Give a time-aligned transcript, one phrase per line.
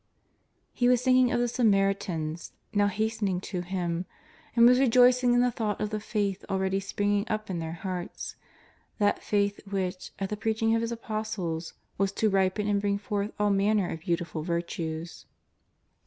[0.73, 4.05] He was thinking of the Samaritans now hastening to JEStJS OF NAZAEETH.
[4.55, 7.59] 161 Him, and was rejoicing in the thought of the faith already springing up in
[7.59, 8.35] their hearts,
[8.97, 13.31] that faith which at the preaching of His Apostles was to ripen and bring forth
[13.39, 15.27] all manner of beautiful virtues.